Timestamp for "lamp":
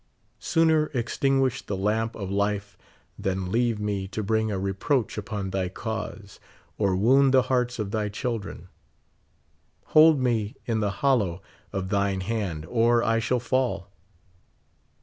1.77-2.15